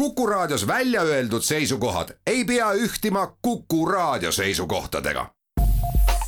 Kuku 0.00 0.26
Raadios 0.26 0.66
välja 0.66 1.02
öeldud 1.02 1.42
seisukohad 1.42 2.08
ei 2.26 2.44
pea 2.44 2.72
ühtima 2.72 3.36
Kuku 3.42 3.86
Raadio 3.86 4.32
seisukohtadega. 4.32 5.26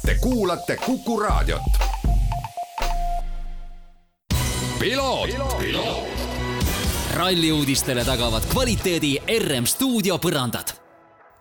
Te 0.06 0.14
kuulate 0.20 0.76
Kuku 0.76 1.20
Raadiot. 1.20 1.62
ralli 7.14 7.52
uudistele 7.52 8.04
tagavad 8.04 8.42
kvaliteedi 8.52 9.18
RM 9.38 9.64
stuudio 9.64 10.16
põrandad 10.16 10.81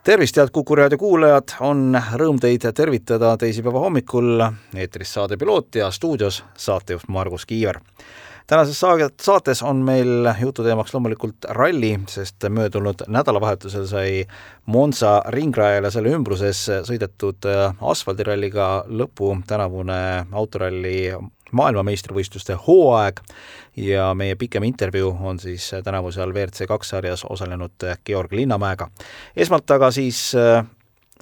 tervist, 0.03 0.37
head 0.37 0.49
Kuku 0.51 0.75
raadio 0.75 0.97
kuulajad, 0.97 1.53
on 1.61 1.93
rõõm 2.17 2.39
teid 2.41 2.65
tervitada 2.75 3.35
teisipäeva 3.37 3.83
hommikul, 3.83 4.41
eetris 4.73 5.13
saade 5.13 5.37
Piloot 5.37 5.77
ja 5.77 5.91
stuudios 5.93 6.41
saatejuht 6.57 7.07
Margus 7.07 7.45
Kiiver. 7.45 7.79
tänases 8.47 8.79
saates 9.21 9.61
on 9.63 9.77
meil 9.85 10.27
jututeemaks 10.39 10.93
loomulikult 10.93 11.45
ralli, 11.49 11.99
sest 12.09 12.49
möödunud 12.49 13.03
nädalavahetusel 13.07 13.85
sai 13.87 14.25
Monza 14.65 15.21
ringrajal 15.27 15.83
ja 15.83 15.91
selle 15.91 16.15
ümbruses 16.17 16.65
sõidetud 16.83 17.45
asfaldiralliga 17.81 18.83
lõpu 18.87 19.35
tänavune 19.47 20.25
autoralli 20.31 21.13
maailmameistrivõistluste 21.51 22.57
hooaeg 22.67 23.21
ja 23.77 24.13
meie 24.13 24.35
pikem 24.35 24.63
intervjuu 24.63 25.15
on 25.19 25.39
siis 25.39 25.71
tänavusel 25.83 26.33
WRC 26.33 26.67
kaks 26.67 26.89
sarjas 26.95 27.25
osalenud 27.29 27.87
Georg 28.05 28.31
Linnamäega. 28.31 28.89
esmalt 29.35 29.71
aga 29.71 29.91
siis 29.91 30.35
äh, 30.35 30.65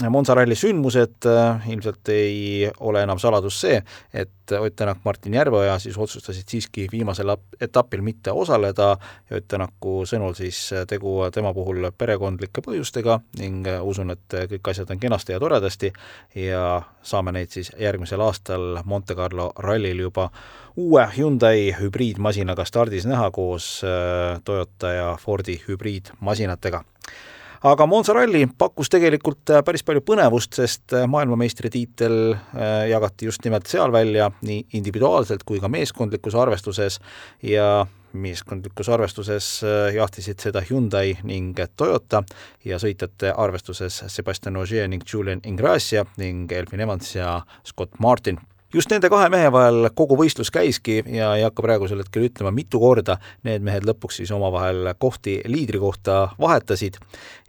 Monza 0.07 0.33
ralli 0.33 0.55
sündmused, 0.55 1.25
äh, 1.27 1.69
ilmselt 1.69 2.09
ei 2.13 2.69
ole 2.79 3.03
enam 3.03 3.19
saladus 3.19 3.59
see, 3.61 3.81
et 4.13 4.29
Ott 4.49 4.75
Tänak, 4.75 4.97
Martin 5.03 5.33
Järveoja 5.33 5.75
siis 5.79 5.97
otsustasid 5.97 6.47
siiski 6.49 6.87
viimasel 6.91 7.29
etapil 7.61 8.01
mitte 8.01 8.31
osaleda 8.31 8.87
ja 9.29 9.37
Ott 9.37 9.47
Tänaku 9.47 10.05
sõnul 10.09 10.33
siis 10.37 10.61
tegu 10.89 11.19
tema 11.33 11.51
puhul 11.53 11.91
perekondlike 11.97 12.63
põhjustega 12.65 13.19
ning 13.37 13.67
usun, 13.81 14.15
et 14.15 14.37
kõik 14.53 14.71
asjad 14.71 14.89
on 14.89 14.99
kenasti 14.99 15.35
ja 15.35 15.39
toredasti 15.39 15.91
ja 16.35 16.81
saame 17.03 17.35
neid 17.35 17.53
siis 17.53 17.69
järgmisel 17.77 18.23
aastal 18.25 18.79
Monte 18.85 19.15
Carlo 19.15 19.51
rallil 19.57 19.99
juba 20.07 20.29
uue 20.79 21.03
Hyundai 21.17 21.75
hübriidmasinaga 21.75 22.65
stardis 22.65 23.05
näha 23.09 23.31
koos 23.31 23.81
äh, 23.83 24.39
Toyota 24.43 24.93
ja 24.93 25.17
Fordi 25.19 25.59
hübriidmasinatega 25.67 26.83
aga 27.61 27.85
Monza 27.85 28.13
ralli 28.15 28.45
pakkus 28.57 28.89
tegelikult 28.91 29.51
äh, 29.51 29.63
päris 29.65 29.83
palju 29.87 30.03
põnevust, 30.05 30.55
sest 30.59 30.95
äh, 30.95 31.05
maailmameistritiitel 31.11 32.17
äh, 32.31 32.73
jagati 32.93 33.27
just 33.27 33.43
nimelt 33.45 33.67
seal 33.67 33.91
välja 33.91 34.29
nii 34.41 34.65
individuaalselt 34.79 35.43
kui 35.47 35.59
ka 35.59 35.71
meeskondlikus 35.71 36.37
arvestuses. 36.39 36.99
Ja 37.43 37.85
meeskondlikus 38.09 38.87
arvestuses 38.89 39.47
jahtisid 39.93 40.41
seda 40.41 40.63
Hyundai 40.65 41.11
ning 41.29 41.53
Toyota 41.77 42.23
ja 42.65 42.79
sõitjate 42.81 43.35
arvestuses 43.37 44.01
Sebastian 44.09 44.57
Ogier 44.57 44.89
ning 44.89 45.05
Julian 45.05 45.45
Ingrassia 45.45 46.07
ning 46.17 46.49
Elvin 46.49 46.87
Evans 46.87 47.13
ja 47.13 47.43
Scott 47.61 47.99
Martin. 48.01 48.41
Just 48.73 48.91
nende 48.93 49.09
kahe 49.09 49.31
mehe 49.33 49.47
vahel 49.49 49.87
kogu 49.97 50.13
võistlus 50.13 50.51
käiski 50.53 50.99
ja 51.09 51.31
ei 51.33 51.41
hakka 51.41 51.63
praegusel 51.65 52.03
hetkel 52.03 52.27
ütlema, 52.27 52.51
mitu 52.53 52.77
korda 52.77 53.15
need 53.47 53.63
mehed 53.65 53.87
lõpuks 53.89 54.19
siis 54.19 54.29
omavahel 54.35 54.91
kohti 55.01 55.39
liidri 55.49 55.81
kohta 55.81 56.19
vahetasid 56.37 56.99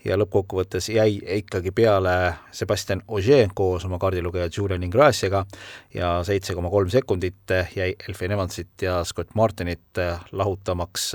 ja 0.04 0.16
lõppkokkuvõttes 0.18 0.88
jäi 0.94 1.20
ikkagi 1.36 1.72
peale 1.76 2.34
Sebastian 2.52 3.02
Ogier 3.08 3.50
koos 3.54 3.84
oma 3.84 3.98
kaardilugeja 3.98 4.48
Julian 4.56 4.82
Ingrassiaga 4.82 5.44
ja 5.94 6.12
seitse 6.24 6.54
koma 6.54 6.70
kolm 6.70 6.90
sekundit 6.90 7.54
jäi 7.76 7.94
Elfin 8.08 8.32
Evansit 8.32 8.82
ja 8.82 9.04
Scott 9.04 9.34
Martinit 9.34 10.00
lahutamaks 10.32 11.12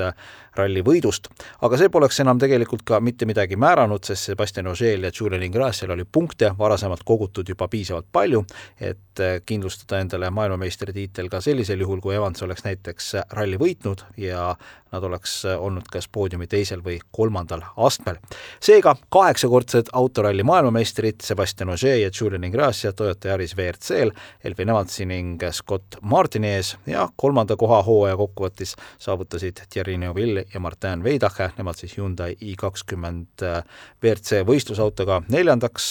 ralli 0.56 0.82
võidust. 0.86 1.28
aga 1.62 1.78
see 1.78 1.90
poleks 1.92 2.20
enam 2.24 2.40
tegelikult 2.40 2.86
ka 2.88 3.00
mitte 3.04 3.26
midagi 3.26 3.58
määranud, 3.60 4.04
sest 4.08 4.32
Sebastian 4.32 4.68
Ogier 4.72 5.00
ja 5.04 5.12
Julian 5.20 5.44
Ingrassial 5.44 5.92
oli 5.92 6.06
punkte 6.06 6.54
varasemalt 6.58 7.04
kogutud 7.04 7.50
juba 7.50 7.68
piisavalt 7.68 8.08
palju, 8.12 8.46
et 8.80 9.24
kindlustada 9.46 10.00
endale 10.04 10.30
maailmameistritiitel 10.30 11.30
ka 11.32 11.42
sellisel 11.42 11.82
juhul, 11.84 12.02
kui 12.04 12.16
Evans 12.16 12.44
oleks 12.44 12.64
näiteks 12.66 13.14
ralli 13.36 13.60
võitnud 13.60 14.06
ja 14.18 14.54
nad 14.96 15.04
oleks 15.04 15.42
olnud 15.46 15.88
kas 15.92 16.08
poodiumi 16.08 16.48
teisel 16.48 16.84
või 16.86 17.00
kolmandal 17.12 17.64
astmel. 17.78 18.20
Seega 18.76 18.96
kaheksakordsed 19.10 19.88
autoralli 19.94 20.44
maailmameistrid 20.44 21.22
Sebastian 21.24 21.70
Ogier 21.70 21.98
ja 21.98 22.10
Julian 22.22 22.44
Ingrassia 22.44 22.94
Toyota 22.94 23.28
Yaris 23.28 23.54
WRC-l 23.58 24.12
Elvin 24.44 24.70
Evansi 24.70 25.06
ning 25.06 25.44
Scott 25.52 25.96
Martini 26.02 26.50
ees 26.58 26.74
ja 26.88 27.06
kolmanda 27.16 27.56
koha 27.56 27.80
hooaja 27.84 28.18
kokkuvõttes 28.20 28.74
saavutasid 29.00 29.62
Thierry 29.70 29.96
Neuville 29.98 30.44
ja 30.54 30.60
Martin 30.60 31.04
Veidache, 31.04 31.54
nemad 31.58 31.80
siis 31.80 31.96
Hyundai 31.98 32.36
i 32.42 32.56
kakskümmend 32.60 33.46
WRC 34.04 34.42
võistlusautoga 34.50 35.22
neljandaks 35.30 35.88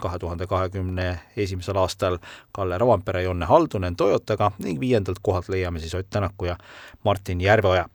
kahe 0.00 0.18
tuhande 0.18 0.46
kahekümne 0.50 1.08
esimesel 1.36 1.80
aastal 1.80 2.18
Kalle 2.52 2.78
Rovanpere 2.78 3.22
ja 3.22 3.30
Jonne 3.30 3.48
Haldunen 3.48 3.96
Toyotaga 3.96 4.50
ning 4.58 4.80
viiendalt 4.80 5.22
kohalt 5.22 5.48
leiame 5.48 5.80
siis 5.80 5.94
Ott 5.94 6.10
Tänaku 6.10 6.52
ja 6.52 6.58
Martin 7.04 7.40
Järveoja. 7.40 7.88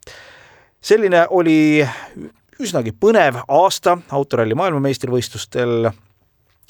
selline 0.82 1.28
oli 1.30 1.88
üsnagi 2.60 2.92
põnev 2.92 3.40
aasta 3.48 3.98
autoralli 4.12 4.56
maailmameistrivõistlustel, 4.60 5.90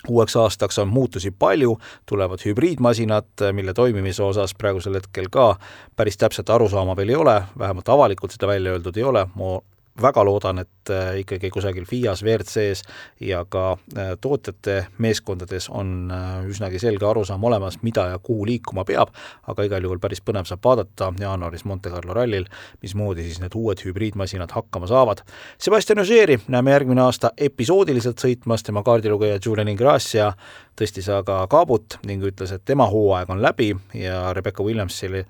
uueks 0.07 0.35
aastaks 0.39 0.77
on 0.79 0.91
muutusi 0.93 1.31
palju, 1.31 1.75
tulevad 2.05 2.43
hübriidmasinad, 2.45 3.49
mille 3.57 3.73
toimimise 3.73 4.23
osas 4.23 4.53
praegusel 4.57 4.99
hetkel 4.99 5.31
ka 5.33 5.55
päris 5.97 6.17
täpset 6.17 6.49
arusaama 6.49 6.95
veel 6.97 7.15
ei 7.15 7.19
ole, 7.19 7.35
vähemalt 7.57 7.89
avalikult 7.89 8.35
seda 8.35 8.47
välja 8.47 8.75
öeldud 8.77 8.97
ei 8.97 9.03
ole, 9.03 9.25
ma 9.35 9.57
väga 10.01 10.23
loodan, 10.25 10.59
et 10.63 10.91
äh, 10.93 11.19
ikkagi 11.23 11.49
kusagil 11.53 11.85
FIAs, 11.89 12.23
WRC-s 12.23 12.83
ja 13.23 13.43
ka 13.49 13.63
äh, 13.73 14.13
tootjate 14.21 14.85
meeskondades 14.97 15.69
on 15.69 16.11
äh, 16.11 16.47
üsnagi 16.49 16.79
selge 16.79 17.05
arusaam 17.07 17.43
olemas, 17.43 17.79
mida 17.81 18.07
ja 18.13 18.19
kuhu 18.23 18.45
liikuma 18.47 18.85
peab, 18.87 19.13
aga 19.47 19.65
igal 19.67 19.83
juhul 19.83 19.99
päris 20.01 20.23
põnev 20.25 20.47
saab 20.49 20.63
vaadata 20.65 21.11
jaanuaris 21.19 21.65
Monte 21.65 21.91
Carlo 21.93 22.15
rallil, 22.15 22.47
mismoodi 22.83 23.27
siis 23.27 23.41
need 23.43 23.55
uued 23.55 23.83
hübriidmasinad 23.85 24.55
hakkama 24.55 24.87
saavad. 24.89 25.23
Sebastian 25.57 26.03
Ogieri 26.05 26.39
näeme 26.47 26.75
järgmine 26.75 27.05
aasta 27.05 27.33
episoodiliselt 27.37 28.21
sõitmas, 28.23 28.63
tema 28.63 28.83
kaardilugeja 28.87 29.39
Julian 29.45 29.71
Ingrassia 29.73 30.33
tõstis 30.79 31.09
aga 31.11 31.41
kaabut 31.51 31.99
ning 32.07 32.23
ütles, 32.23 32.53
et 32.55 32.63
tema 32.65 32.87
hooaeg 32.89 33.31
on 33.33 33.41
läbi 33.43 33.73
ja 33.97 34.29
Rebecca 34.33 34.63
Williamsile 34.63 35.25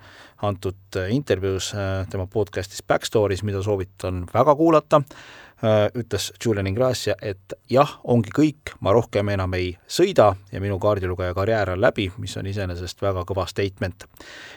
antud 0.46 0.96
intervjuus 1.10 1.72
tema 2.10 2.26
podcastis 2.30 2.84
Backstories, 2.86 3.42
mida 3.44 3.60
soovitan 3.62 4.22
väga 4.34 4.54
kuulata, 4.60 5.02
äh, 5.64 5.86
ütles 5.96 6.30
Julian 6.44 6.68
Ingrassia, 6.68 7.16
et 7.22 7.56
jah, 7.72 7.96
ongi 8.04 8.34
kõik, 8.36 8.74
ma 8.84 8.92
rohkem 8.96 9.32
enam 9.32 9.56
ei 9.56 9.72
sõida 9.88 10.34
ja 10.52 10.60
minu 10.60 10.78
kaardilugeja 10.82 11.36
karjäär 11.36 11.74
on 11.76 11.80
läbi, 11.80 12.10
mis 12.20 12.36
on 12.36 12.50
iseenesest 12.50 13.00
väga 13.02 13.24
kõva 13.28 13.48
statement. 13.48 14.04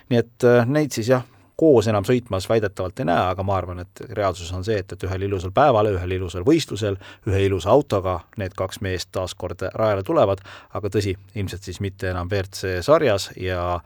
nii 0.09 0.19
et 0.19 0.49
äh, 0.49 0.67
neid 0.67 0.91
siis 0.95 1.13
jah, 1.13 1.23
koos 1.55 1.87
enam 1.87 2.05
sõitmas 2.07 2.47
väidetavalt 2.49 2.99
ei 2.99 3.07
näe, 3.07 3.25
aga 3.31 3.43
ma 3.45 3.57
arvan, 3.57 3.83
et 3.83 4.01
reaalsus 4.17 4.51
on 4.55 4.65
see, 4.65 4.79
et, 4.81 4.95
et 4.95 5.03
ühel 5.07 5.27
ilusal 5.29 5.53
päeval, 5.55 5.91
ühel 5.93 6.15
ilusal 6.17 6.45
võistlusel, 6.47 6.97
ühe 7.29 7.43
ilusa 7.45 7.71
autoga 7.71 8.19
need 8.41 8.55
kaks 8.57 8.81
meest 8.81 9.11
taas 9.13 9.35
kord 9.37 9.61
rajale 9.73 10.03
tulevad, 10.03 10.41
aga 10.73 10.91
tõsi, 10.93 11.15
ilmselt 11.35 11.69
siis 11.69 11.79
mitte 11.83 12.09
enam 12.09 12.31
WRC 12.31 12.81
sarjas 12.85 13.29
ja 13.37 13.79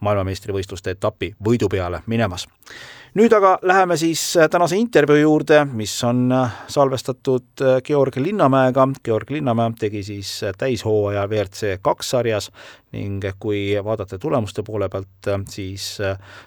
maailmameistrivõistluste 0.00 0.96
etapi 0.96 1.34
võidu 1.44 1.68
peale 1.68 2.00
minemas 2.08 2.48
nüüd 3.18 3.32
aga 3.34 3.56
läheme 3.66 3.96
siis 3.98 4.22
äh, 4.38 4.46
tänase 4.50 4.76
intervjuu 4.78 5.18
juurde, 5.18 5.64
mis 5.64 5.92
on 6.06 6.32
äh, 6.32 6.52
salvestatud 6.70 7.62
äh, 7.62 7.82
Georg 7.82 8.16
Linnamäega. 8.16 8.88
Georg 9.04 9.30
Linnamäe 9.30 9.72
tegi 9.78 10.02
siis 10.06 10.40
täishooaja 10.58 11.26
WRC 11.26 11.80
kaks 11.82 12.10
sarjas 12.10 12.50
ning 12.92 13.24
kui 13.38 13.74
vaadata 13.84 14.18
tulemuste 14.18 14.62
poole 14.66 14.88
pealt, 14.88 15.28
siis 15.48 15.98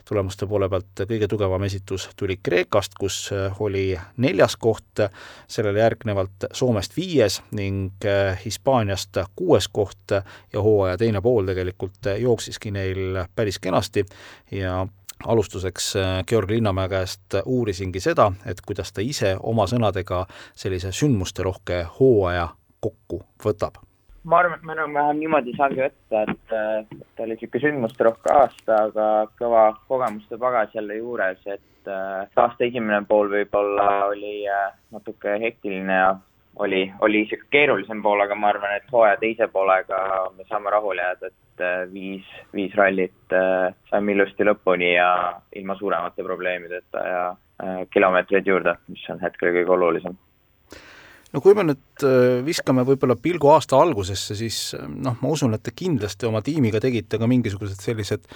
tulemuste 0.08 0.48
poole 0.48 0.68
pealt 0.70 1.04
kõige 1.08 1.28
tugevam 1.32 1.64
esitus 1.64 2.10
tuli 2.20 2.36
Kreekast, 2.44 2.98
kus 3.00 3.30
oli 3.64 3.94
neljas 4.18 4.58
koht, 4.60 5.06
sellele 5.48 5.80
järgnevalt 5.80 6.50
Soomest 6.52 6.98
viies 6.98 7.40
ning 7.56 8.04
Hispaaniast 8.44 9.22
kuues 9.36 9.70
koht 9.72 10.18
ja 10.54 10.66
hooaja 10.66 10.98
teine 11.00 11.22
pool 11.24 11.48
tegelikult 11.48 12.12
jooksiski 12.20 12.76
neil 12.76 13.24
päris 13.36 13.60
kenasti 13.64 14.04
ja 14.52 14.82
alustuseks 15.28 15.96
äh, 15.96 16.24
Georg 16.28 16.50
Linnamäe 16.50 16.90
käest 16.90 17.38
uurisingi 17.46 18.00
seda, 18.00 18.32
et 18.46 18.62
kuidas 18.66 18.94
ta 18.94 19.02
ise 19.02 19.36
oma 19.40 19.66
sõnadega 19.70 20.26
sellise 20.56 20.92
sündmusterohke 20.92 21.84
hooaja 22.00 22.48
kokku 22.84 23.24
võtab. 23.46 23.82
ma 24.24 24.38
arvan, 24.40 24.60
et 24.60 24.64
me 24.64 24.72
enam-vähem 24.78 25.18
niimoodi 25.20 25.54
saagi 25.58 25.82
võtta, 25.84 26.24
et, 26.32 26.56
äh, 26.56 27.00
et 27.02 27.24
oli 27.26 27.36
niisugune 27.36 27.64
sündmusterohke 27.68 28.34
aasta, 28.34 28.82
aga 28.90 29.08
kõva 29.40 29.66
kogemuste 29.88 30.38
pagas 30.40 30.76
jälle 30.76 31.00
juures, 31.00 31.42
et 31.46 31.92
äh, 31.92 32.28
aasta 32.36 32.68
esimene 32.68 33.04
pool 33.08 33.32
võib-olla 33.32 33.90
oli 34.12 34.44
natuke 34.92 35.40
hektiline 35.44 36.00
ja 36.00 36.14
oli, 36.56 36.92
oli 37.00 37.24
niisugune 37.24 37.50
keerulisem 37.52 38.02
pool, 38.02 38.22
aga 38.24 38.36
ma 38.36 38.52
arvan, 38.54 38.76
et 38.78 38.92
hooaja 38.92 39.18
teise 39.22 39.48
poolega 39.54 40.00
me 40.38 40.46
saame 40.50 40.74
rahule 40.74 41.02
jääda, 41.02 41.32
et 41.32 41.64
äh, 41.64 41.80
viis, 41.94 42.28
viis 42.54 42.76
rallit 42.78 43.36
äh, 43.36 43.74
saime 43.90 44.14
ilusti 44.14 44.46
lõpuni 44.46 44.94
ja 44.96 45.08
ilma 45.56 45.78
suuremate 45.80 46.26
probleemideta 46.26 47.08
ja 47.08 47.24
äh, 47.32 47.82
kilomeetreid 47.94 48.48
juurde, 48.48 48.76
mis 48.94 49.06
on 49.10 49.22
hetkel 49.24 49.56
kõige 49.58 49.76
olulisem. 49.78 50.20
No 51.34 51.42
kui 51.42 51.56
me 51.58 51.64
nüüd 51.66 52.04
viskame 52.46 52.84
võib-olla 52.86 53.16
pilgu 53.18 53.50
aasta 53.50 53.80
algusesse, 53.82 54.36
siis 54.38 54.76
noh, 54.78 55.16
ma 55.18 55.32
usun, 55.34 55.56
et 55.58 55.64
te 55.66 55.72
kindlasti 55.74 56.28
oma 56.30 56.44
tiimiga 56.46 56.78
tegite 56.84 57.18
ka 57.18 57.30
mingisugused 57.30 57.82
sellised 57.82 58.28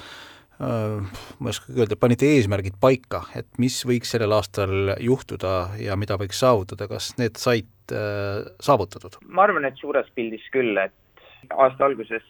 ma 0.59 1.49
ei 1.49 1.53
oskagi 1.53 1.83
öelda, 1.83 1.97
panite 1.99 2.29
eesmärgid 2.33 2.77
paika, 2.81 3.23
et 3.37 3.49
mis 3.61 3.77
võiks 3.85 4.13
sellel 4.13 4.33
aastal 4.37 4.93
juhtuda 5.03 5.77
ja 5.81 5.97
mida 5.99 6.17
võiks 6.17 6.39
saavutada, 6.41 6.89
kas 6.89 7.11
need 7.21 7.37
said 7.41 7.69
saavutatud? 7.87 9.19
ma 9.29 9.45
arvan, 9.45 9.67
et 9.69 9.77
suures 9.79 10.09
pildis 10.17 10.43
küll, 10.53 10.73
et 10.81 10.95
aasta 11.53 11.85
alguses 11.87 12.25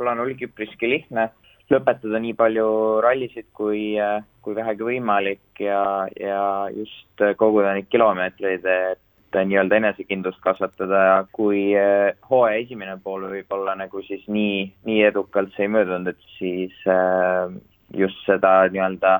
plaan 0.00 0.22
oligi 0.24 0.48
üpriski 0.48 0.88
lihtne, 0.90 1.28
lõpetada 1.70 2.18
nii 2.22 2.34
palju 2.38 2.66
rallisid 3.04 3.48
kui, 3.56 3.94
kui 4.42 4.56
vähegi 4.56 4.86
võimalik 4.86 5.62
ja, 5.62 5.82
ja 6.18 6.42
just 6.74 7.26
koguda 7.38 7.74
neid 7.76 7.90
kilomeetreid, 7.92 8.64
et 8.64 9.02
nii-öelda 9.44 9.76
enesekindlust 9.80 10.40
kasvatada 10.44 11.00
ja 11.04 11.16
kui 11.32 11.72
eh, 11.76 12.16
hooaja 12.30 12.62
esimene 12.64 12.96
pool 13.04 13.28
võib-olla 13.30 13.76
nagu 13.78 14.02
siis 14.06 14.24
nii, 14.28 14.60
nii 14.88 15.00
edukalt 15.10 15.52
see 15.56 15.66
ei 15.68 15.72
möödunud, 15.76 16.12
et 16.12 16.30
siis 16.38 16.76
äh, 16.90 17.50
just 17.96 18.22
seda 18.26 18.58
nii-öelda 18.72 19.18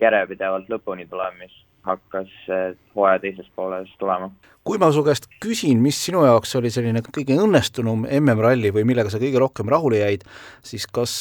järjepidevalt 0.00 0.70
lõpuni 0.72 1.08
tulemist 1.10 1.69
hakkas 1.86 2.30
hooaja 2.94 3.20
teises 3.22 3.48
pooles 3.56 3.90
tulema. 3.98 4.30
kui 4.64 4.78
ma 4.78 4.90
su 4.92 5.00
käest 5.02 5.24
küsin, 5.40 5.80
mis 5.80 5.96
sinu 6.04 6.20
jaoks 6.26 6.52
oli 6.58 6.68
selline 6.70 7.00
kõige 7.06 7.38
õnnestunum 7.40 8.04
MM-ralli 8.18 8.68
või 8.76 8.84
millega 8.86 9.10
sa 9.10 9.18
kõige 9.18 9.40
rohkem 9.40 9.70
rahule 9.72 10.02
jäid, 10.02 10.26
siis 10.66 10.84
kas 10.86 11.12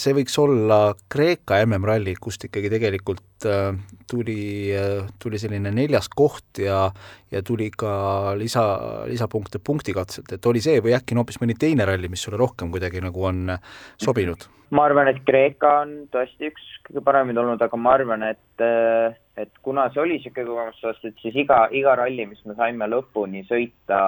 see 0.00 0.14
võiks 0.16 0.38
olla 0.40 0.94
Kreeka 1.12 1.60
MM-ralli, 1.66 2.16
kust 2.20 2.48
ikkagi 2.48 2.72
tegelikult 2.72 3.46
äh, 3.46 3.76
tuli 4.10 4.72
äh,, 4.72 5.04
tuli 5.22 5.40
selline 5.42 5.74
neljas 5.76 6.08
koht 6.08 6.62
ja 6.62 6.86
ja 7.30 7.42
tuli 7.42 7.68
ka 7.74 8.32
lisa, 8.38 8.64
lisapunkte 9.10 9.60
punktikatselt, 9.60 10.32
et 10.32 10.46
oli 10.46 10.62
see 10.64 10.80
või 10.80 10.96
äkki 10.96 11.16
on 11.16 11.24
hoopis 11.24 11.40
mõni 11.42 11.58
teine 11.58 11.84
ralli, 11.84 12.08
mis 12.08 12.22
sulle 12.24 12.40
rohkem 12.40 12.72
kuidagi 12.72 13.02
nagu 13.04 13.28
on 13.28 13.52
sobinud? 14.00 14.48
ma 14.70 14.88
arvan, 14.88 15.12
et 15.12 15.20
Kreeka 15.28 15.82
on 15.84 15.94
tõesti 16.14 16.48
üks 16.50 16.64
kõige 16.88 17.04
paremaid 17.04 17.38
olnud, 17.38 17.60
aga 17.62 17.78
ma 17.78 17.92
arvan, 17.98 18.24
et 18.32 18.64
äh 18.64 19.14
et 19.36 19.52
kuna 19.62 19.88
see 19.92 20.00
oli 20.00 20.16
niisugune 20.16 20.48
kogemusest, 20.48 21.04
et 21.04 21.18
siis 21.20 21.36
iga, 21.44 21.66
iga 21.76 21.94
ralli, 22.00 22.24
mis 22.28 22.40
me 22.48 22.56
saime 22.56 22.88
lõpuni 22.88 23.44
sõita 23.48 23.98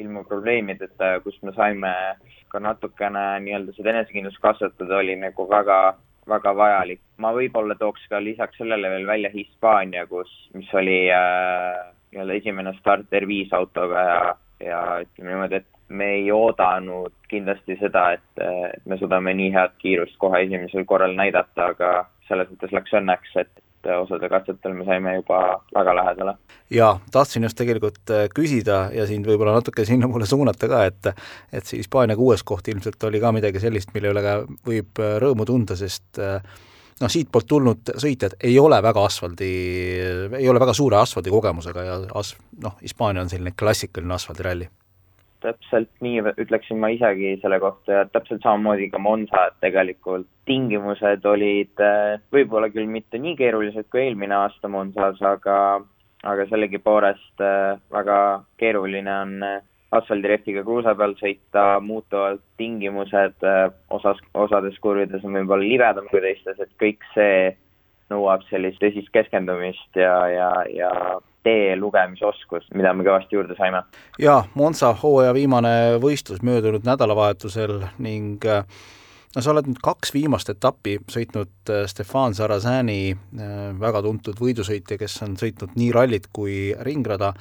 ilma 0.00 0.24
probleemideta 0.28 1.14
ja 1.14 1.20
kus 1.24 1.36
me 1.44 1.52
saime 1.56 1.92
ka 2.52 2.60
natukene 2.60 3.24
nii-öelda 3.44 3.74
seda 3.76 3.92
enesekindlust 3.92 4.40
kasvatada, 4.44 5.00
oli 5.00 5.16
nagu 5.20 5.46
väga, 5.48 5.78
väga 6.28 6.54
vajalik. 6.56 7.02
ma 7.16 7.32
võib-olla 7.36 7.76
tooks 7.78 8.06
ka 8.08 8.20
lisaks 8.20 8.58
sellele 8.58 8.88
veel 8.94 9.06
välja 9.06 9.30
Hispaania, 9.34 10.06
kus, 10.06 10.32
mis 10.54 10.72
oli 10.74 11.04
äh, 11.12 11.92
nii-öelda 12.12 12.38
esimene 12.40 12.72
start 12.78 13.12
R5 13.12 13.52
autoga 13.56 14.06
ja, 14.08 14.18
ja 14.64 14.80
ütleme 15.04 15.34
niimoodi, 15.34 15.60
et 15.60 15.68
me 15.92 16.08
ei 16.16 16.30
oodanud 16.32 17.12
kindlasti 17.28 17.76
seda, 17.80 18.12
et, 18.16 18.44
et 18.72 18.86
me 18.88 18.96
suudame 18.96 19.34
nii 19.36 19.52
head 19.52 19.76
kiirust 19.84 20.16
kohe 20.20 20.40
esimesel 20.46 20.88
korral 20.88 21.12
näidata, 21.18 21.72
aga 21.74 21.92
selles 22.28 22.48
mõttes 22.52 22.72
läks 22.72 22.96
õnneks, 22.96 23.36
et 23.44 23.52
et 23.82 23.96
osade 23.96 24.28
katsetel 24.28 24.74
me 24.74 24.84
saime 24.84 25.14
juba 25.16 25.38
väga 25.74 25.94
lähedale. 25.96 26.34
jaa, 26.70 27.00
tahtsin 27.12 27.42
just 27.42 27.58
tegelikult 27.58 28.10
äh, 28.10 28.26
küsida 28.34 28.90
ja 28.94 29.06
sind 29.06 29.26
võib-olla 29.26 29.56
natuke 29.58 29.84
sinnapoole 29.84 30.26
suunata 30.26 30.68
ka, 30.68 30.84
et 30.84 31.12
et 31.52 31.64
see 31.64 31.80
Hispaania 31.82 32.16
kuues 32.16 32.42
koht 32.42 32.68
ilmselt 32.68 33.02
oli 33.04 33.20
ka 33.20 33.32
midagi 33.32 33.60
sellist, 33.60 33.94
mille 33.94 34.12
üle 34.12 34.22
ka 34.22 34.36
võib 34.66 35.02
äh, 35.02 35.16
rõõmu 35.22 35.46
tunda, 35.48 35.76
sest 35.76 36.20
äh, 36.22 36.38
noh, 37.00 37.10
siitpoolt 37.10 37.48
tulnud 37.48 37.96
sõitjad 37.96 38.38
ei 38.40 38.58
ole 38.58 38.82
väga 38.82 39.06
asfaldi, 39.08 39.50
ei 40.38 40.48
ole 40.48 40.62
väga 40.62 40.74
suure 40.76 41.00
asfaldi 41.02 41.34
kogemusega 41.34 41.88
ja 41.88 41.98
as-, 42.14 42.36
noh, 42.62 42.78
Hispaania 42.82 43.26
on 43.26 43.32
selline 43.32 43.54
klassikaline 43.58 44.14
asfaldiralli 44.14 44.70
täpselt 45.42 45.90
nii 46.04 46.22
ütleksin 46.40 46.80
ma 46.82 46.92
isegi 46.94 47.34
selle 47.42 47.58
kohta 47.62 47.98
ja 47.98 48.04
täpselt 48.10 48.44
samamoodi 48.44 48.90
ka 48.92 49.00
Monza, 49.02 49.48
et 49.48 49.58
tegelikult 49.64 50.28
tingimused 50.48 51.26
olid 51.28 51.82
eh, 51.82 52.20
võib-olla 52.34 52.70
küll 52.72 52.90
mitte 52.90 53.20
nii 53.22 53.36
keerulised 53.38 53.88
kui 53.92 54.06
eelmine 54.06 54.36
aasta 54.38 54.70
Monsas, 54.72 55.20
aga, 55.22 55.56
aga 56.22 56.46
sellegipoolest 56.50 57.44
eh, 57.44 57.74
väga 57.94 58.18
keeruline 58.62 59.18
on 59.18 59.36
eh, 59.46 59.58
asfaldirehviga 59.92 60.62
kruusa 60.64 60.94
peal 60.96 61.12
sõita, 61.18 61.66
muutuvad 61.84 62.40
tingimused, 62.56 63.44
osas, 63.92 64.22
osades 64.32 64.78
kurvides 64.80 65.24
on 65.28 65.36
võib-olla 65.36 65.66
libedam 65.66 66.08
kui 66.08 66.22
teistes, 66.24 66.56
et 66.64 66.72
kõik 66.80 67.04
see 67.12 67.50
nõuab 68.12 68.44
sellist 68.48 68.80
tõsist 68.80 69.12
keskendumist 69.12 70.00
ja, 70.00 70.14
ja, 70.32 70.48
ja 70.72 70.92
tee 71.42 71.76
lugemisoskust, 71.76 72.70
mida 72.78 72.92
me 72.94 73.04
kõvasti 73.06 73.36
juurde 73.36 73.58
saime. 73.58 73.82
jaa, 74.22 74.42
Monza 74.54 74.92
hooaja 75.02 75.34
viimane 75.34 75.74
võistlus 76.02 76.42
möödunud 76.46 76.86
nädalavahetusel 76.86 77.80
ning 78.02 78.44
äh, 78.46 78.62
no 79.34 79.42
sa 79.42 79.50
oled 79.50 79.66
nüüd 79.70 79.80
kaks 79.82 80.12
viimast 80.14 80.52
etappi 80.52 80.98
sõitnud 81.10 81.72
äh, 81.72 81.84
Stefan 81.90 82.36
Sarrazani, 82.38 83.14
äh, 83.14 83.64
väga 83.80 84.04
tuntud 84.06 84.38
võidusõitja, 84.38 85.00
kes 85.00 85.18
on 85.26 85.34
sõitnud 85.40 85.74
nii 85.78 85.90
rallit 85.94 86.30
kui 86.32 86.56
ringrada 86.86 87.32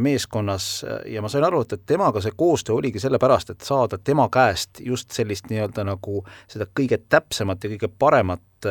meeskonnas 0.00 0.66
ja 1.12 1.20
ma 1.20 1.28
sain 1.28 1.44
aru, 1.44 1.60
et, 1.60 1.74
et 1.76 1.82
temaga 1.84 2.22
see 2.24 2.32
koostöö 2.32 2.78
oligi 2.78 3.02
sellepärast, 3.02 3.52
et 3.52 3.66
saada 3.68 3.98
tema 4.00 4.30
käest 4.32 4.80
just 4.80 5.12
sellist 5.12 5.52
nii-öelda 5.52 5.84
nagu 5.84 6.22
seda 6.48 6.64
kõige 6.72 7.02
täpsemat 7.04 7.60
ja 7.60 7.74
kõige 7.74 7.92
paremat 7.92 8.70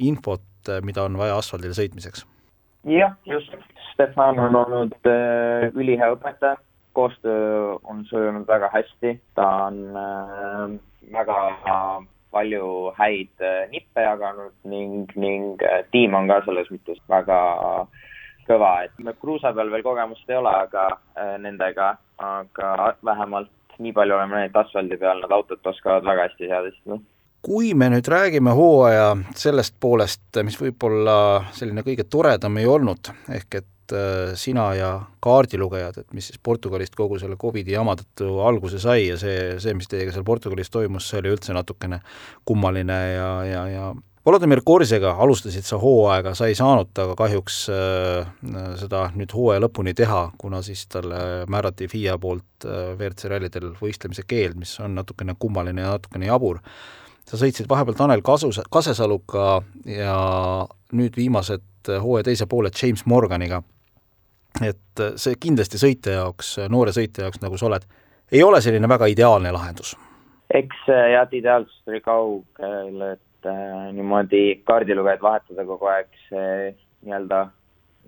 infot, 0.00 0.72
mida 0.88 1.04
on 1.04 1.20
vaja 1.20 1.36
asfaldil 1.36 1.76
sõitmiseks. 1.76 2.24
Jah, 2.84 3.16
just. 3.26 3.54
Stefan 3.92 4.38
on 4.38 4.54
olnud 4.54 4.92
äh, 5.10 5.72
ülihea 5.74 6.12
õpetaja, 6.14 6.56
koostöö 6.94 7.78
on 7.82 8.04
sujunud 8.06 8.46
väga 8.46 8.70
hästi, 8.70 9.16
ta 9.34 9.48
on 9.66 9.80
äh, 9.98 10.78
väga 11.12 11.38
palju 12.30 12.92
häid 12.98 13.42
äh, 13.42 13.64
nippe 13.72 14.04
jaganud 14.04 14.54
ning, 14.64 15.10
ning 15.16 15.62
äh, 15.66 15.82
tiim 15.90 16.14
on 16.14 16.30
ka 16.30 16.40
selles 16.46 16.70
mõttes 16.70 17.00
väga 17.10 17.40
kõva, 18.48 18.72
et 18.86 19.04
me 19.04 19.14
kruusa 19.18 19.52
peal 19.56 19.72
veel 19.72 19.84
kogemust 19.84 20.30
ei 20.30 20.38
ole, 20.38 20.54
aga 20.68 20.88
äh, 21.18 21.36
nendega, 21.42 21.96
aga 22.22 22.92
vähemalt 23.04 23.52
nii 23.78 23.94
palju 23.94 24.16
oleme 24.16 24.38
näinud 24.38 24.62
asfaldi 24.62 24.98
peal, 25.00 25.22
nad 25.22 25.34
autot 25.34 25.66
oskavad 25.72 26.06
väga 26.06 26.28
hästi 26.28 26.50
seadistada 26.50 27.02
kui 27.44 27.72
me 27.78 27.90
nüüd 27.92 28.08
räägime 28.10 28.52
hooaja 28.56 29.10
sellest 29.38 29.76
poolest, 29.80 30.22
mis 30.44 30.58
võib-olla 30.60 31.18
selline 31.56 31.84
kõige 31.86 32.06
toredam 32.10 32.58
ei 32.58 32.66
olnud, 32.68 33.12
ehk 33.34 33.60
et 33.60 33.94
äh, 33.94 34.34
sina 34.38 34.72
ja 34.78 34.90
kaardilugejad, 35.24 36.02
et 36.02 36.16
mis 36.16 36.30
siis 36.30 36.40
Portugalist 36.42 36.98
kogu 36.98 37.20
selle 37.20 37.38
Covidi 37.40 37.76
jama 37.76 37.96
tõttu 37.98 38.40
alguse 38.44 38.82
sai 38.82 39.06
ja 39.06 39.20
see, 39.20 39.56
see, 39.62 39.76
mis 39.78 39.88
teiega 39.90 40.14
seal 40.14 40.26
Portugalis 40.26 40.70
toimus, 40.74 41.08
see 41.08 41.22
oli 41.22 41.32
üldse 41.36 41.56
natukene 41.56 42.02
kummaline 42.48 43.00
ja, 43.14 43.30
ja, 43.46 43.64
ja 43.72 43.88
Volodõmõr 44.28 44.60
Korsega 44.60 45.14
alustasid 45.24 45.64
sa 45.64 45.78
hooaega, 45.80 46.34
sa 46.36 46.50
ei 46.50 46.56
saanud 46.58 46.90
temaga 46.92 47.14
kahjuks 47.22 47.54
äh, 47.72 48.26
seda 48.76 49.06
nüüd 49.16 49.32
hooaja 49.32 49.62
lõpuni 49.62 49.94
teha, 49.96 50.26
kuna 50.36 50.60
siis 50.66 50.82
talle 50.92 51.46
määrati 51.48 51.88
FIA 51.88 52.18
poolt 52.20 52.66
äh, 52.66 52.90
WRC 52.98 53.30
rallidel 53.32 53.70
võistlemise 53.78 54.26
keeld, 54.28 54.58
mis 54.60 54.74
on 54.84 54.98
natukene 54.98 55.32
kummaline 55.40 55.86
ja 55.86 55.94
natukene 55.94 56.28
jabur. 56.28 56.60
Sa 57.28 57.40
sõitsid 57.40 57.68
vahepeal 57.68 57.96
Tanel 57.98 58.22
Kasus, 58.24 58.60
Kasesaluga 58.72 59.58
ja 59.84 60.14
nüüd 60.96 61.16
viimased 61.16 61.90
hooaja 62.00 62.30
teise 62.30 62.48
poole 62.48 62.72
James 62.72 63.04
Morganiga 63.06 63.62
et 64.64 65.02
see 65.20 65.38
kindlasti 65.40 65.80
sõitja 65.80 66.18
jaoks, 66.18 66.56
noore 66.72 66.92
sõitja 66.94 67.26
jaoks, 67.26 67.40
nagu 67.42 67.58
sa 67.60 67.68
oled, 67.68 67.86
ei 68.32 68.42
ole 68.44 68.60
selline 68.64 68.88
väga 68.90 69.08
ideaalne 69.12 69.52
lahendus. 69.54 69.94
eks 70.54 70.86
jah, 70.88 71.28
ideaalsust 71.32 71.88
oli 71.92 72.00
kaugel, 72.00 73.02
et 73.12 73.46
äh, 73.46 73.90
niimoodi 73.92 74.62
kaardilugejat 74.66 75.22
vahetada 75.22 75.66
kogu 75.68 75.90
aeg, 75.92 76.08
see 76.30 76.72
nii-öelda 77.04 77.42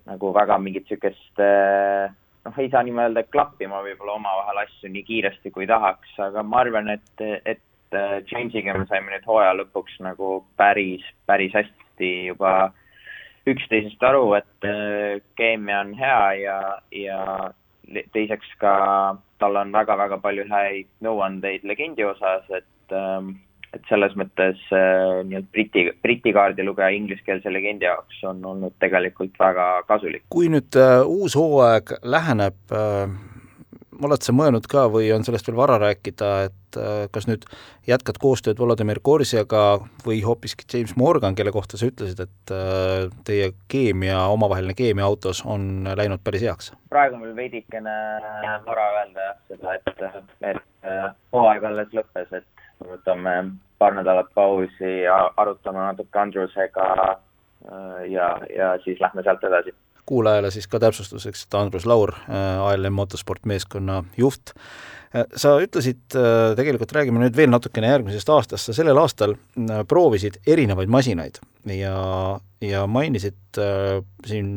nagu 0.09 0.33
väga 0.35 0.57
mingit 0.59 0.89
niisugust 0.89 1.43
äh, 1.45 2.09
noh, 2.47 2.59
ei 2.59 2.71
saa 2.73 2.83
niimoodi 2.83 3.13
öelda 3.13 3.27
klappima 3.29 3.83
võib-olla 3.85 4.17
omavahel 4.17 4.65
asju 4.65 4.91
nii 4.91 5.05
kiiresti, 5.07 5.53
kui 5.55 5.69
tahaks, 5.71 6.17
aga 6.19 6.43
ma 6.43 6.65
arvan, 6.65 6.89
et, 6.97 7.27
et 7.45 7.63
äh, 7.97 8.21
Jamesiga 8.31 8.77
me 8.79 8.87
saime 8.91 9.13
nüüd 9.15 9.27
hooaja 9.27 9.57
lõpuks 9.63 9.99
nagu 10.05 10.41
päris, 10.61 11.05
päris 11.27 11.55
hästi 11.57 12.13
juba 12.31 12.55
äh, 12.69 12.79
üksteisest 13.49 14.03
aru, 14.05 14.35
et 14.39 14.69
äh, 14.69 15.21
keemia 15.39 15.83
on 15.85 15.95
hea 15.99 16.25
ja, 16.41 16.59
ja 16.95 17.21
teiseks 18.15 18.51
ka 18.61 18.73
tal 19.41 19.57
on 19.57 19.73
väga-väga 19.73 20.21
palju 20.23 20.47
häid 20.51 20.91
nõuandeid 21.05 21.65
legendi 21.69 22.05
osas, 22.07 22.45
et 22.53 22.97
ähm, 22.97 23.39
et 23.71 23.85
selles 23.87 24.17
mõttes 24.19 24.59
äh, 24.75 25.21
nii-öelda 25.29 25.47
Briti, 25.55 25.85
Briti 26.03 26.33
kaardilugeja 26.35 26.91
ingliskeelse 26.97 27.53
legendi 27.55 27.87
jaoks 27.87 28.19
on 28.27 28.43
olnud 28.45 28.75
tegelikult 28.83 29.37
väga 29.39 29.67
kasulik. 29.87 30.25
kui 30.35 30.51
nüüd 30.51 30.75
äh, 30.79 31.01
uus 31.07 31.39
hooaeg 31.39 31.95
läheneb 32.03 32.75
äh,, 32.75 33.15
oled 34.07 34.25
sa 34.25 34.33
mõelnud 34.37 34.67
ka 34.71 34.87
või 34.93 35.11
on 35.15 35.25
sellest 35.27 35.49
veel 35.49 35.59
vara 35.59 35.77
rääkida, 35.81 36.31
et 36.49 36.79
äh, 36.79 37.05
kas 37.13 37.27
nüüd 37.29 37.45
jätkad 37.89 38.21
koostööd 38.23 38.61
Volodõmõr 38.61 39.01
Korsiaga 39.05 39.65
või 40.07 40.21
hoopiski 40.25 40.67
James 40.73 40.97
Morgan, 41.01 41.37
kelle 41.39 41.53
kohta 41.55 41.81
sa 41.81 41.89
ütlesid, 41.91 42.23
et 42.25 42.55
äh, 42.55 43.09
teie 43.29 43.51
keemia, 43.73 44.23
omavaheline 44.33 44.77
keemia 44.79 45.09
autos 45.09 45.43
on 45.45 45.89
läinud 45.97 46.25
päris 46.25 46.47
heaks? 46.47 46.73
praegu 46.91 47.19
on 47.19 47.27
veel 47.27 47.37
veidikene 47.37 47.97
vara 48.67 48.87
öelda 49.01 49.27
jah, 49.27 49.43
seda, 49.51 49.77
et, 49.79 50.33
et 50.55 50.89
hooaeg 51.33 51.67
alles 51.69 51.93
lõppes, 51.95 52.33
et 52.41 52.65
võtame 52.87 53.37
paar 53.81 53.95
nädalat 53.97 54.33
pausi 54.35 54.97
ja 55.05 55.23
arutame 55.41 55.81
natuke 55.81 56.19
Andrusega 56.19 56.89
ja, 58.09 58.27
ja 58.57 58.73
siis 58.85 59.01
lähme 59.01 59.23
sealt 59.23 59.45
edasi 59.45 59.73
kuulajale 60.11 60.51
siis 60.51 60.67
ka 60.71 60.81
täpsustuseks, 60.83 61.47
et 61.47 61.59
Andrus 61.59 61.87
Laur, 61.87 62.15
äh, 62.27 62.63
ALM 62.67 62.97
Motosport 62.99 63.47
meeskonna 63.47 64.03
juht, 64.19 64.55
äh, 65.15 65.27
sa 65.39 65.55
ütlesid, 65.63 66.03
äh, 66.19 66.57
tegelikult 66.59 66.95
räägime 66.97 67.23
nüüd 67.23 67.39
veel 67.39 67.53
natukene 67.53 67.93
järgmisest 67.93 68.33
aastast, 68.35 68.67
sa 68.67 68.77
sellel 68.77 68.99
aastal 68.99 69.37
proovisid 69.91 70.41
erinevaid 70.51 70.91
masinaid 70.91 71.39
ja, 71.77 71.95
ja 72.65 72.83
mainisid 72.91 73.61
siin 74.27 74.51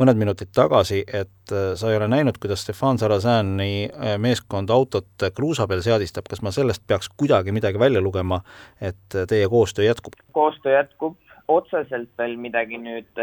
mõned 0.00 0.20
minutid 0.20 0.50
tagasi, 0.56 1.02
et 1.06 1.54
sa 1.76 1.90
ei 1.90 1.98
ole 1.98 2.10
näinud, 2.10 2.38
kuidas 2.42 2.64
Stefan 2.64 2.98
Sarrazani 2.98 3.86
äh, 3.86 4.18
meeskond 4.18 4.74
autot 4.74 5.30
kruusa 5.36 5.68
peal 5.70 5.86
seadistab, 5.86 6.26
kas 6.30 6.42
ma 6.42 6.54
sellest 6.54 6.86
peaks 6.90 7.12
kuidagi 7.14 7.54
midagi 7.54 7.78
välja 7.78 8.02
lugema, 8.02 8.42
et 8.80 9.20
teie 9.30 9.48
koostöö 9.48 9.86
jätkub? 9.86 10.18
koostöö 10.34 10.78
jätkub, 10.80 11.18
otseselt 11.48 12.10
veel 12.18 12.38
midagi 12.40 12.78
nüüd 12.78 13.18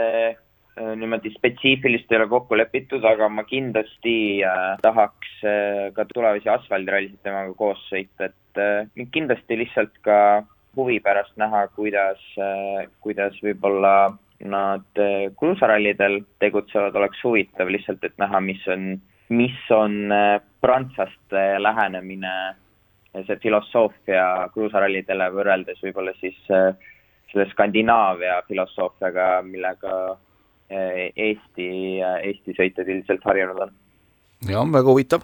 niimoodi 0.78 1.32
spetsiifilist 1.34 2.12
ei 2.12 2.20
ole 2.20 2.28
kokku 2.32 2.58
lepitud, 2.58 3.06
aga 3.06 3.30
ma 3.30 3.44
kindlasti 3.48 4.44
äh, 4.46 4.76
tahaks 4.84 5.40
äh, 5.46 5.88
ka 5.96 6.06
tulevasi 6.12 6.52
asfaldirallisid 6.54 7.24
temaga 7.26 7.56
koos 7.58 7.82
sõita, 7.90 8.30
et 8.30 8.62
äh, 8.62 9.08
kindlasti 9.14 9.58
lihtsalt 9.64 9.98
ka 10.06 10.20
huvi 10.78 11.00
pärast 11.02 11.34
näha, 11.42 11.66
kuidas 11.76 12.22
äh,, 12.38 12.86
kuidas 13.02 13.38
võib-olla 13.44 14.14
nad 14.46 15.02
äh, 15.02 15.32
kruusarallidel 15.40 16.22
tegutsevad, 16.40 16.96
oleks 16.96 17.24
huvitav 17.26 17.72
lihtsalt, 17.74 18.04
et 18.06 18.18
näha, 18.22 18.42
mis 18.44 18.62
on, 18.70 19.00
mis 19.34 19.58
on 19.74 20.12
äh, 20.14 20.38
prantslaste 20.62 21.48
lähenemine, 21.64 22.36
see 23.26 23.40
filosoofia 23.42 24.28
kruusarallidele 24.54 25.32
võrreldes 25.34 25.82
võib-olla 25.82 26.14
siis 26.22 26.38
äh, 26.54 26.70
selle 27.32 27.48
Skandinaavia 27.50 28.44
filosoofiaga, 28.48 29.42
millega 29.48 29.94
Eesti, 30.70 31.68
Eesti 32.02 32.56
sõitjad 32.58 32.90
üldiselt 32.90 33.24
harjunud 33.24 33.62
on. 33.68 33.74
jah, 34.50 34.68
väga 34.74 34.92
huvitav. 34.92 35.24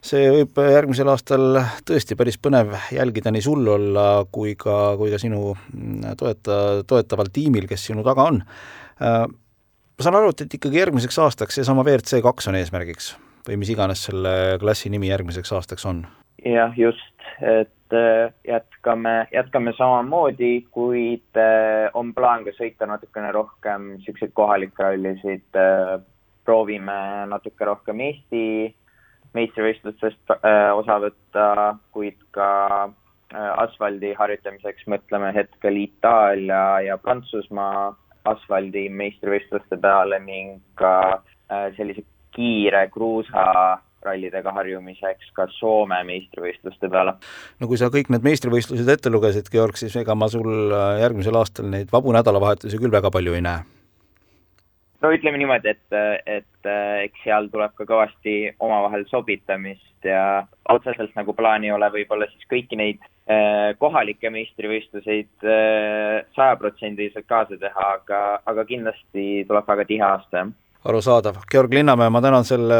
see 0.00 0.30
võib 0.32 0.56
järgmisel 0.64 1.10
aastal 1.12 1.58
tõesti 1.84 2.16
päris 2.16 2.38
põnev 2.40 2.72
jälgida 2.96 3.32
nii 3.34 3.44
sul 3.44 3.68
olla 3.68 4.24
kui 4.32 4.54
ka, 4.56 4.96
kui 4.96 5.12
ka 5.12 5.18
sinu 5.20 5.50
mm, 5.52 6.16
toeta, 6.16 6.56
toetaval 6.88 7.28
tiimil, 7.32 7.68
kes 7.68 7.90
sinu 7.90 8.04
taga 8.06 8.30
on. 8.32 8.40
Äh, 9.04 9.26
ma 9.28 10.06
saan 10.06 10.16
aru, 10.16 10.32
et 10.32 10.56
ikkagi 10.56 10.80
järgmiseks 10.80 11.20
aastaks 11.20 11.60
seesama 11.60 11.84
WRC 11.84 12.22
kaks 12.24 12.48
on 12.48 12.56
eesmärgiks 12.62 13.12
või 13.48 13.60
mis 13.60 13.72
iganes 13.72 14.06
selle 14.08 14.56
klassi 14.60 14.92
nimi 14.92 15.12
järgmiseks 15.12 15.52
aastaks 15.56 15.84
on? 15.88 16.06
Jah, 16.44 16.72
just, 16.76 17.28
et 17.40 17.72
Äh, 17.92 18.32
jätkame, 18.44 19.26
jätkame 19.32 19.72
samamoodi, 19.72 20.66
kuid 20.70 21.36
äh, 21.36 21.90
on 21.94 22.12
plaan 22.14 22.44
ka 22.46 22.52
sõita 22.54 22.86
natukene 22.86 23.32
rohkem 23.34 23.88
niisuguseid 23.96 24.30
kohalikke 24.38 24.84
rallisid, 24.84 25.48
äh, 25.58 25.96
proovime 26.46 27.00
natuke 27.32 27.66
rohkem 27.66 27.98
Eesti 28.06 28.44
meistrivõistlustest 29.34 30.32
osa 30.74 30.96
võtta, 31.02 31.48
kuid 31.94 32.18
ka 32.34 32.46
asfaldi 33.62 34.10
harjutamiseks 34.18 34.86
mõtleme 34.90 35.30
hetkel 35.34 35.82
Itaalia 35.82 36.80
ja 36.86 36.96
Prantsusmaa 36.98 37.90
asfaldi 38.30 38.88
meistrivõistluste 38.90 39.78
peale 39.82 40.18
ning 40.24 40.58
ka 40.74 41.22
sellise 41.76 42.02
kiire 42.34 42.88
kruusa 42.90 43.78
rallidega 44.04 44.52
harjumiseks 44.56 45.32
ka 45.36 45.46
Soome 45.56 46.00
meistrivõistluste 46.08 46.90
peale. 46.92 47.16
no 47.60 47.68
kui 47.70 47.80
sa 47.80 47.90
kõik 47.92 48.10
need 48.12 48.24
meistrivõistlused 48.26 48.88
ette 48.88 49.12
lugesid, 49.12 49.50
Georg, 49.52 49.76
siis 49.80 49.96
ega 50.00 50.16
ma 50.16 50.28
sul 50.32 50.72
äh, 50.72 51.00
järgmisel 51.04 51.36
aastal 51.40 51.68
neid 51.72 51.92
vabu 51.92 52.14
nädalavahetusi 52.16 52.80
küll 52.80 52.94
väga 52.94 53.12
palju 53.12 53.36
ei 53.36 53.44
näe? 53.44 53.66
no 55.00 55.12
ütleme 55.16 55.40
niimoodi, 55.40 55.74
et, 55.76 56.00
et 56.26 56.68
äh, 56.68 57.04
eks 57.06 57.24
seal 57.24 57.50
tuleb 57.52 57.76
ka 57.76 57.88
kõvasti 57.88 58.36
omavahel 58.58 59.06
sobitamist 59.12 60.08
ja 60.08 60.46
otseselt 60.72 61.16
nagu 61.16 61.36
plaan 61.36 61.64
ei 61.64 61.72
ole 61.72 61.88
võib-olla 61.92 62.28
siis 62.32 62.48
kõiki 62.50 62.78
neid 62.80 63.08
kohalikke 63.78 64.26
meistrivõistluseid 64.34 65.44
sajaprotsendiliselt 66.34 67.28
kaasa 67.30 67.54
teha, 67.60 67.84
aga, 68.00 68.18
aga 68.42 68.64
kindlasti 68.66 69.44
tuleb 69.46 69.68
väga 69.68 69.84
tihe 69.86 70.02
aasta, 70.02 70.40
jah 70.40 70.50
arusaadav. 70.84 71.36
Georg 71.50 71.72
Linnamäe, 71.72 72.10
ma 72.10 72.22
tänan 72.22 72.44
selle 72.44 72.74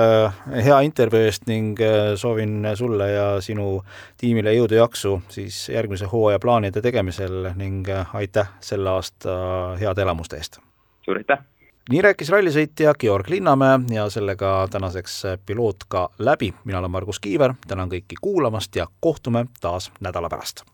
hea 0.65 0.81
intervjuu 0.81 1.29
eest 1.29 1.47
ning 1.47 1.81
äh, 1.81 2.15
soovin 2.17 2.65
sulle 2.75 3.11
ja 3.11 3.27
sinu 3.45 3.83
tiimile 4.17 4.55
jõudu 4.57 4.79
ja 4.79 4.87
jaksu 4.87 5.21
siis 5.29 5.69
järgmise 5.69 6.09
hooaja 6.09 6.41
plaanide 6.41 6.81
tegemisel 6.81 7.53
ning 7.57 7.89
äh, 7.89 8.17
aitäh 8.17 8.49
selle 8.61 8.91
aasta 8.91 9.37
heade 9.81 10.03
elamuste 10.03 10.41
eest! 10.41 10.59
suur 11.05 11.21
aitäh! 11.21 11.45
nii 11.91 12.03
rääkis 12.03 12.33
rallisõitja 12.33 12.95
Georg 13.01 13.29
Linnamäe 13.29 13.81
ja 13.93 14.09
sellega 14.11 14.69
tänaseks 14.71 15.23
piloot 15.47 15.85
ka 15.89 16.09
läbi. 16.19 16.55
mina 16.65 16.79
olen 16.79 16.91
Margus 16.91 17.21
Kiiver, 17.21 17.55
tänan 17.69 17.93
kõiki 17.93 18.17
kuulamast 18.21 18.77
ja 18.77 18.87
kohtume 19.01 19.47
taas 19.61 19.93
nädala 20.01 20.29
pärast. 20.29 20.65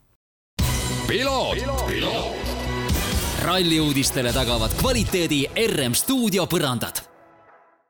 ralli 3.45 3.81
uudistele 3.81 4.33
tagavad 4.33 4.71
kvaliteedi 4.79 5.45
RM 5.67 5.95
stuudio 5.95 6.47
põrandad 6.47 7.16